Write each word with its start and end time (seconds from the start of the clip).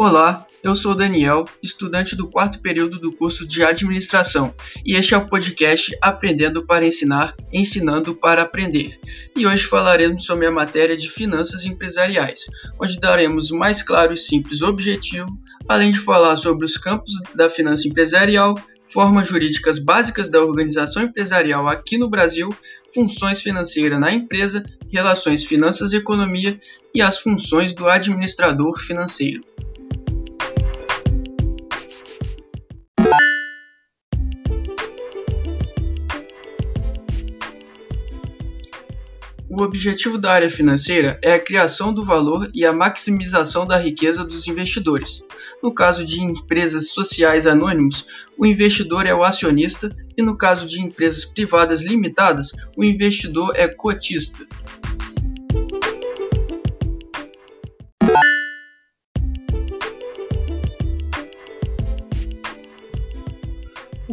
Olá, 0.00 0.46
eu 0.62 0.76
sou 0.76 0.94
Daniel, 0.94 1.44
estudante 1.60 2.14
do 2.14 2.30
quarto 2.30 2.60
período 2.60 3.00
do 3.00 3.10
curso 3.10 3.44
de 3.44 3.64
Administração, 3.64 4.54
e 4.86 4.94
este 4.94 5.12
é 5.12 5.16
o 5.16 5.26
podcast 5.26 5.92
Aprendendo 6.00 6.64
para 6.64 6.86
Ensinar, 6.86 7.34
Ensinando 7.52 8.14
para 8.14 8.42
Aprender. 8.42 8.96
E 9.34 9.44
hoje 9.44 9.64
falaremos 9.64 10.24
sobre 10.24 10.46
a 10.46 10.52
matéria 10.52 10.96
de 10.96 11.10
Finanças 11.10 11.64
Empresariais, 11.64 12.46
onde 12.80 13.00
daremos 13.00 13.50
o 13.50 13.58
mais 13.58 13.82
claro 13.82 14.14
e 14.14 14.16
simples 14.16 14.62
objetivo, 14.62 15.36
além 15.68 15.90
de 15.90 15.98
falar 15.98 16.36
sobre 16.36 16.64
os 16.64 16.76
campos 16.76 17.14
da 17.34 17.50
finança 17.50 17.88
empresarial, 17.88 18.56
formas 18.86 19.26
jurídicas 19.26 19.80
básicas 19.80 20.30
da 20.30 20.40
organização 20.40 21.02
empresarial 21.02 21.66
aqui 21.66 21.98
no 21.98 22.08
Brasil, 22.08 22.54
funções 22.94 23.42
financeiras 23.42 23.98
na 23.98 24.12
empresa, 24.12 24.64
relações 24.92 25.44
finanças 25.44 25.92
e 25.92 25.96
economia 25.96 26.58
e 26.94 27.02
as 27.02 27.18
funções 27.18 27.72
do 27.72 27.88
administrador 27.88 28.78
financeiro. 28.78 29.42
O 39.50 39.62
objetivo 39.62 40.18
da 40.18 40.30
área 40.30 40.50
financeira 40.50 41.18
é 41.22 41.32
a 41.32 41.40
criação 41.40 41.92
do 41.92 42.04
valor 42.04 42.50
e 42.52 42.66
a 42.66 42.72
maximização 42.72 43.66
da 43.66 43.78
riqueza 43.78 44.22
dos 44.22 44.46
investidores. 44.46 45.24
No 45.62 45.72
caso 45.72 46.04
de 46.04 46.20
empresas 46.20 46.90
sociais 46.90 47.46
anônimos, 47.46 48.06
o 48.36 48.44
investidor 48.44 49.06
é 49.06 49.14
o 49.14 49.24
acionista, 49.24 49.90
e 50.16 50.22
no 50.22 50.36
caso 50.36 50.66
de 50.66 50.82
empresas 50.82 51.24
privadas 51.24 51.82
limitadas, 51.82 52.52
o 52.76 52.84
investidor 52.84 53.52
é 53.56 53.66
cotista. 53.66 54.46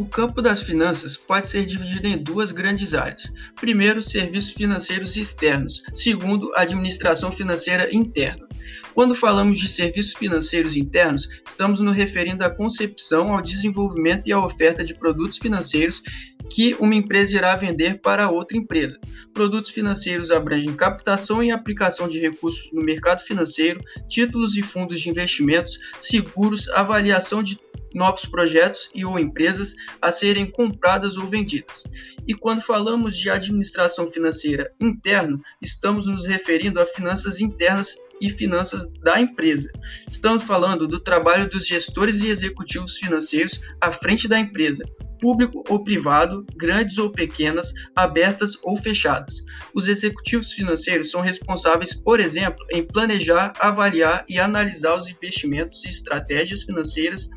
O 0.06 0.08
campo 0.08 0.40
das 0.40 0.62
finanças 0.62 1.18
pode 1.18 1.48
ser 1.48 1.66
dividido 1.66 2.06
em 2.06 2.16
duas 2.16 2.52
grandes 2.52 2.94
áreas. 2.94 3.34
Primeiro, 3.56 4.04
serviços 4.04 4.52
financeiros 4.52 5.18
externos. 5.18 5.82
Segundo, 5.96 6.52
administração 6.56 7.32
financeira 7.32 7.92
interna. 7.92 8.48
Quando 8.94 9.16
falamos 9.16 9.58
de 9.58 9.68
serviços 9.68 10.14
financeiros 10.14 10.78
internos, 10.78 11.28
estamos 11.44 11.80
nos 11.80 11.96
referindo 11.96 12.46
à 12.46 12.52
concepção, 12.52 13.34
ao 13.34 13.42
desenvolvimento 13.42 14.28
e 14.28 14.32
à 14.32 14.40
oferta 14.40 14.84
de 14.84 14.94
produtos 14.94 15.40
financeiros 15.40 16.04
que 16.50 16.76
uma 16.80 16.94
empresa 16.94 17.38
irá 17.38 17.56
vender 17.56 18.00
para 18.00 18.30
outra 18.30 18.58
empresa. 18.58 19.00
Produtos 19.34 19.72
financeiros 19.72 20.30
abrangem 20.30 20.76
captação 20.76 21.44
e 21.44 21.52
aplicação 21.52 22.08
de 22.08 22.20
recursos 22.20 22.72
no 22.72 22.84
mercado 22.84 23.22
financeiro, 23.24 23.82
títulos 24.08 24.56
e 24.56 24.62
fundos 24.62 25.02
de 25.02 25.10
investimentos, 25.10 25.80
seguros, 26.00 26.70
avaliação 26.70 27.42
de 27.42 27.58
novos 27.96 28.26
projetos 28.26 28.90
e 28.94 29.06
ou 29.06 29.18
empresas 29.18 29.76
a 30.02 30.12
serem 30.12 30.46
compradas 30.46 31.18
ou 31.18 31.26
vendidas. 31.26 31.84
E 32.28 32.34
quando 32.34 32.62
falamos 32.62 33.18
de 33.18 33.30
administração 33.30 34.06
financeira 34.06 34.70
interna, 34.80 35.40
estamos 35.62 36.06
nos 36.06 36.26
referindo 36.26 36.80
a 36.80 36.86
finanças 36.86 37.40
internas 37.40 37.96
e 38.22 38.30
finanças 38.30 38.88
da 39.02 39.20
empresa. 39.20 39.72
Estamos 40.10 40.44
falando 40.44 40.88
do 40.88 41.00
trabalho 41.00 41.50
dos 41.50 41.68
gestores 41.68 42.22
e 42.22 42.28
executivos 42.28 42.98
financeiros 42.98 43.60
à 43.82 43.92
frente 43.92 44.28
da 44.28 44.40
empresa, 44.40 44.86
público 45.20 45.64
ou 45.70 45.84
privado, 45.84 46.46
grandes 46.56 46.98
ou 46.98 47.10
pequenas, 47.10 47.74
abertas 47.96 48.58
ou 48.64 48.76
fechadas. 48.76 49.44
Os 49.74 49.88
executivos 49.88 50.52
financeiros 50.54 51.12
são 51.12 51.22
responsáveis, 51.22 51.94
por 51.94 52.20
exemplo, 52.20 52.66
em 52.72 52.84
planejar, 52.84 53.54
avaliar 53.60 54.26
e 54.30 54.40
analisar 54.40 54.98
os 54.98 55.10
investimentos 55.10 55.84
e 55.86 55.90
estratégias 55.90 56.64
financeiras 56.64 57.30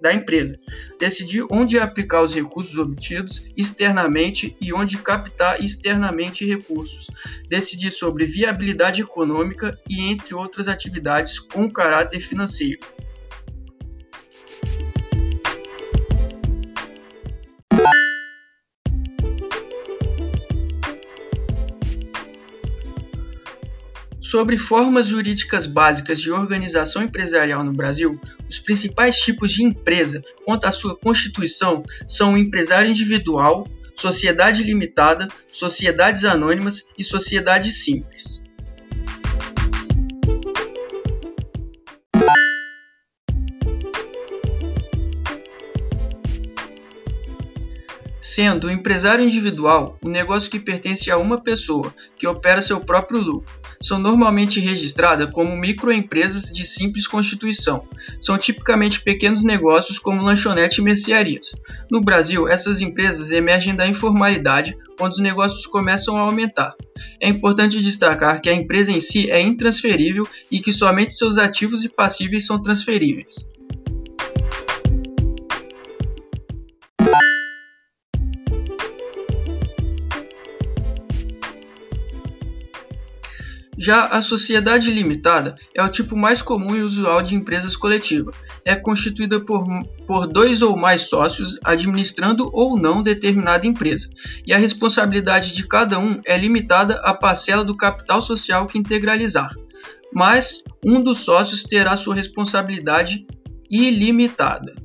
da 0.00 0.12
empresa, 0.12 0.58
decidir 0.98 1.46
onde 1.50 1.78
aplicar 1.78 2.22
os 2.22 2.34
recursos 2.34 2.78
obtidos 2.78 3.46
externamente 3.56 4.56
e 4.60 4.72
onde 4.72 4.98
captar 4.98 5.62
externamente 5.62 6.44
recursos, 6.44 7.10
decidir 7.48 7.90
sobre 7.90 8.26
viabilidade 8.26 9.02
econômica 9.02 9.78
e 9.88 10.00
entre 10.00 10.34
outras 10.34 10.68
atividades 10.68 11.38
com 11.38 11.70
caráter 11.70 12.20
financeiro. 12.20 12.80
Sobre 24.24 24.56
formas 24.56 25.08
jurídicas 25.08 25.66
básicas 25.66 26.18
de 26.18 26.32
organização 26.32 27.02
empresarial 27.02 27.62
no 27.62 27.74
Brasil, 27.74 28.18
os 28.48 28.58
principais 28.58 29.18
tipos 29.18 29.52
de 29.52 29.62
empresa 29.62 30.24
quanto 30.46 30.64
à 30.64 30.72
sua 30.72 30.96
constituição 30.96 31.84
são 32.08 32.32
o 32.32 32.38
empresário 32.38 32.90
individual, 32.90 33.68
sociedade 33.94 34.62
limitada, 34.62 35.28
sociedades 35.52 36.24
anônimas 36.24 36.88
e 36.96 37.04
sociedade 37.04 37.70
simples. 37.70 38.42
Sendo 48.24 48.68
o 48.68 48.70
empresário 48.70 49.22
individual 49.22 49.98
um 50.02 50.08
negócio 50.08 50.50
que 50.50 50.58
pertence 50.58 51.10
a 51.10 51.18
uma 51.18 51.38
pessoa, 51.38 51.94
que 52.16 52.26
opera 52.26 52.62
seu 52.62 52.80
próprio 52.80 53.20
lucro. 53.20 53.52
São 53.82 53.98
normalmente 53.98 54.60
registradas 54.60 55.30
como 55.30 55.54
microempresas 55.54 56.44
de 56.44 56.64
simples 56.64 57.06
constituição. 57.06 57.86
São 58.22 58.38
tipicamente 58.38 59.02
pequenos 59.02 59.44
negócios 59.44 59.98
como 59.98 60.22
lanchonete 60.22 60.80
e 60.80 60.84
mercearias. 60.84 61.54
No 61.90 62.00
Brasil, 62.00 62.48
essas 62.48 62.80
empresas 62.80 63.30
emergem 63.30 63.76
da 63.76 63.86
informalidade, 63.86 64.74
quando 64.96 65.12
os 65.12 65.20
negócios 65.20 65.66
começam 65.66 66.16
a 66.16 66.20
aumentar. 66.20 66.74
É 67.20 67.28
importante 67.28 67.82
destacar 67.82 68.40
que 68.40 68.48
a 68.48 68.54
empresa 68.54 68.90
em 68.90 69.00
si 69.00 69.30
é 69.30 69.38
intransferível 69.38 70.26
e 70.50 70.60
que 70.60 70.72
somente 70.72 71.12
seus 71.12 71.36
ativos 71.36 71.84
e 71.84 71.90
passíveis 71.90 72.46
são 72.46 72.58
transferíveis. 72.62 73.46
Já 83.84 84.06
a 84.06 84.22
sociedade 84.22 84.90
limitada 84.90 85.56
é 85.74 85.82
o 85.82 85.90
tipo 85.90 86.16
mais 86.16 86.40
comum 86.40 86.74
e 86.74 86.80
usual 86.80 87.20
de 87.20 87.34
empresas 87.34 87.76
coletivas. 87.76 88.34
É 88.64 88.74
constituída 88.74 89.38
por, 89.38 89.62
por 90.06 90.26
dois 90.26 90.62
ou 90.62 90.74
mais 90.74 91.02
sócios 91.02 91.58
administrando 91.62 92.48
ou 92.54 92.78
não 92.80 93.02
determinada 93.02 93.66
empresa, 93.66 94.08
e 94.46 94.54
a 94.54 94.56
responsabilidade 94.56 95.52
de 95.52 95.68
cada 95.68 95.98
um 95.98 96.18
é 96.24 96.34
limitada 96.34 96.94
à 97.04 97.12
parcela 97.12 97.62
do 97.62 97.76
capital 97.76 98.22
social 98.22 98.66
que 98.66 98.78
integralizar. 98.78 99.52
Mas 100.14 100.64
um 100.82 101.02
dos 101.02 101.18
sócios 101.18 101.62
terá 101.62 101.94
sua 101.94 102.14
responsabilidade 102.14 103.26
ilimitada. 103.70 104.83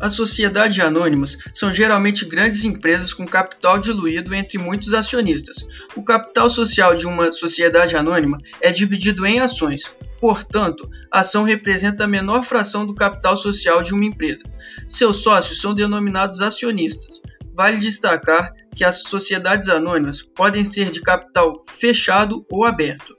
As 0.00 0.14
sociedades 0.14 0.78
anônimas 0.78 1.36
são 1.52 1.72
geralmente 1.72 2.24
grandes 2.24 2.64
empresas 2.64 3.12
com 3.12 3.26
capital 3.26 3.78
diluído 3.78 4.34
entre 4.34 4.58
muitos 4.58 4.94
acionistas. 4.94 5.66
O 5.96 6.02
capital 6.02 6.48
social 6.48 6.94
de 6.94 7.06
uma 7.06 7.32
sociedade 7.32 7.96
anônima 7.96 8.38
é 8.60 8.70
dividido 8.70 9.26
em 9.26 9.40
ações, 9.40 9.92
portanto, 10.20 10.88
a 11.10 11.20
ação 11.20 11.42
representa 11.42 12.04
a 12.04 12.08
menor 12.08 12.44
fração 12.44 12.86
do 12.86 12.94
capital 12.94 13.36
social 13.36 13.82
de 13.82 13.92
uma 13.92 14.04
empresa. 14.04 14.44
Seus 14.86 15.22
sócios 15.22 15.60
são 15.60 15.74
denominados 15.74 16.40
acionistas. 16.40 17.20
Vale 17.54 17.78
destacar 17.78 18.52
que 18.74 18.84
as 18.84 19.02
sociedades 19.02 19.68
anônimas 19.68 20.22
podem 20.22 20.64
ser 20.64 20.90
de 20.90 21.00
capital 21.00 21.64
fechado 21.66 22.46
ou 22.48 22.64
aberto. 22.64 23.17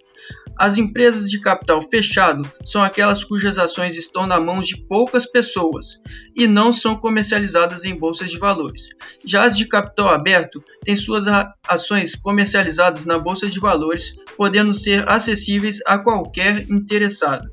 As 0.60 0.78
empresas 0.78 1.30
de 1.30 1.40
capital 1.40 1.82
fechado 1.82 2.52
são 2.62 2.84
aquelas 2.84 3.24
cujas 3.24 3.58
ações 3.58 3.96
estão 3.96 4.28
na 4.28 4.42
mão 4.42 4.60
de 4.60 4.76
poucas 4.76 5.26
pessoas 5.26 6.02
e 6.36 6.50
não 6.50 6.74
são 6.74 6.98
comercializadas 6.98 7.86
em 7.86 7.98
bolsas 7.98 8.30
de 8.30 8.38
valores. 8.38 8.90
Já 9.24 9.44
as 9.44 9.58
de 9.58 9.66
capital 9.66 10.10
aberto 10.10 10.62
têm 10.84 10.98
suas 10.98 11.28
ações 11.66 12.14
comercializadas 12.14 13.06
na 13.06 13.18
bolsa 13.18 13.48
de 13.48 13.58
valores, 13.58 14.18
podendo 14.36 14.74
ser 14.74 15.08
acessíveis 15.08 15.80
a 15.88 15.98
qualquer 15.98 16.70
interessado. 16.70 17.50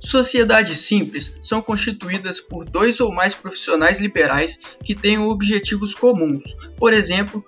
Sociedades 0.00 0.78
simples 0.78 1.36
são 1.42 1.60
constituídas 1.60 2.40
por 2.40 2.64
dois 2.64 3.00
ou 3.00 3.12
mais 3.12 3.34
profissionais 3.34 4.00
liberais 4.00 4.60
que 4.84 4.94
tenham 4.94 5.28
objetivos 5.28 5.94
comuns, 5.94 6.56
por 6.76 6.92
exemplo, 6.92 7.44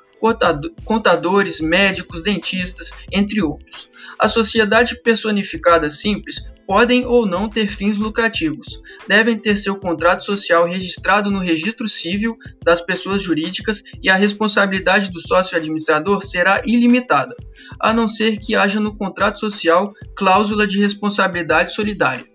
contadores, 0.85 1.61
médicos, 1.61 2.23
dentistas, 2.23 2.91
entre 3.11 3.43
outros. 3.43 3.89
A 4.19 4.29
sociedade 4.29 5.01
personificada 5.03 5.89
simples 5.89 6.45
podem 6.67 7.07
ou 7.07 7.25
não 7.25 7.49
ter 7.49 7.69
fins 7.69 7.97
lucrativos. 7.97 8.81
Devem 9.09 9.37
ter 9.39 9.57
seu 9.57 9.77
contrato 9.77 10.25
social 10.25 10.67
registrado 10.67 11.31
no 11.31 11.39
registro 11.39 11.89
civil 11.89 12.37
das 12.63 12.81
pessoas 12.81 13.23
jurídicas 13.23 13.83
e 14.03 14.11
a 14.11 14.15
responsabilidade 14.15 15.11
do 15.11 15.21
sócio 15.21 15.57
administrador 15.57 16.23
será 16.23 16.61
ilimitada, 16.67 17.35
a 17.81 17.93
não 17.93 18.07
ser 18.07 18.39
que 18.39 18.55
haja 18.55 18.79
no 18.79 18.95
contrato 18.95 19.41
social 19.41 19.93
cláusula 20.15 20.67
de 20.67 20.79
responsabilidade 20.79 21.73
solidária. 21.73 22.27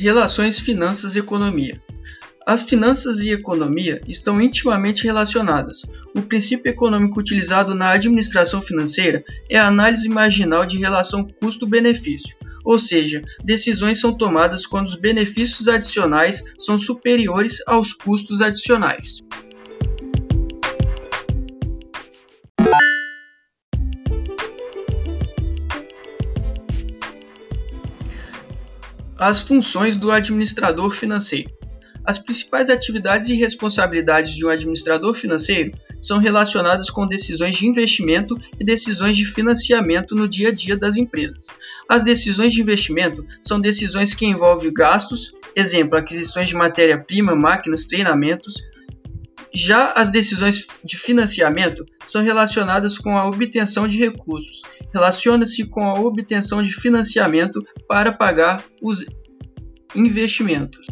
Relações 0.00 0.60
finanças 0.60 1.16
e 1.16 1.18
economia. 1.18 1.82
As 2.46 2.62
finanças 2.62 3.18
e 3.18 3.30
economia 3.30 4.00
estão 4.06 4.40
intimamente 4.40 5.02
relacionadas. 5.02 5.82
O 6.14 6.22
princípio 6.22 6.70
econômico 6.70 7.18
utilizado 7.18 7.74
na 7.74 7.90
administração 7.90 8.62
financeira 8.62 9.24
é 9.50 9.58
a 9.58 9.66
análise 9.66 10.08
marginal 10.08 10.64
de 10.64 10.78
relação 10.78 11.26
custo-benefício, 11.40 12.36
ou 12.64 12.78
seja, 12.78 13.24
decisões 13.42 13.98
são 13.98 14.16
tomadas 14.16 14.68
quando 14.68 14.86
os 14.86 14.94
benefícios 14.94 15.66
adicionais 15.66 16.44
são 16.56 16.78
superiores 16.78 17.58
aos 17.66 17.92
custos 17.92 18.40
adicionais. 18.40 19.20
As 29.18 29.40
funções 29.40 29.96
do 29.96 30.12
administrador 30.12 30.90
financeiro. 30.90 31.50
As 32.04 32.20
principais 32.20 32.70
atividades 32.70 33.28
e 33.28 33.34
responsabilidades 33.34 34.30
de 34.30 34.46
um 34.46 34.48
administrador 34.48 35.12
financeiro 35.12 35.72
são 36.00 36.18
relacionadas 36.18 36.88
com 36.88 37.04
decisões 37.04 37.56
de 37.56 37.66
investimento 37.66 38.40
e 38.60 38.64
decisões 38.64 39.16
de 39.16 39.24
financiamento 39.24 40.14
no 40.14 40.28
dia 40.28 40.50
a 40.50 40.52
dia 40.52 40.76
das 40.76 40.96
empresas. 40.96 41.48
As 41.88 42.04
decisões 42.04 42.52
de 42.52 42.62
investimento 42.62 43.26
são 43.42 43.60
decisões 43.60 44.14
que 44.14 44.24
envolvem 44.24 44.72
gastos, 44.72 45.32
exemplo, 45.54 45.98
aquisições 45.98 46.48
de 46.48 46.54
matéria-prima, 46.54 47.34
máquinas, 47.34 47.86
treinamentos. 47.86 48.54
Já 49.54 49.92
as 49.92 50.10
decisões 50.10 50.66
de 50.84 50.96
financiamento 50.96 51.84
são 52.04 52.22
relacionadas 52.22 52.98
com 52.98 53.16
a 53.16 53.26
obtenção 53.26 53.88
de 53.88 53.98
recursos, 53.98 54.62
relaciona-se 54.92 55.64
com 55.64 55.86
a 55.86 55.98
obtenção 55.98 56.62
de 56.62 56.72
financiamento 56.72 57.64
para 57.88 58.12
pagar 58.12 58.64
os 58.82 59.04
investimentos. 59.94 60.86